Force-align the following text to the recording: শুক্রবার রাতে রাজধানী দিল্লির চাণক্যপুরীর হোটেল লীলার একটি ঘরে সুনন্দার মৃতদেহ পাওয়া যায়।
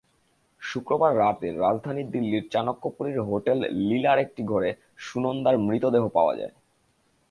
শুক্রবার 0.61 1.11
রাতে 1.17 1.47
রাজধানী 1.57 2.03
দিল্লির 2.03 2.43
চাণক্যপুরীর 2.51 3.19
হোটেল 3.21 3.59
লীলার 3.79 4.19
একটি 4.19 4.41
ঘরে 4.43 4.69
সুনন্দার 4.97 5.55
মৃতদেহ 5.57 6.03
পাওয়া 6.07 6.33
যায়। 6.35 6.53